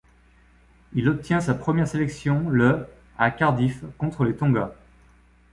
[0.93, 2.87] Il obtient sa première sélection le
[3.19, 4.73] à Cardiff contre les Tonga.